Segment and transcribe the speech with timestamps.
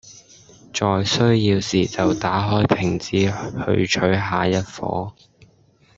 [0.73, 5.11] 在需要時就打開瓶子去取下一夥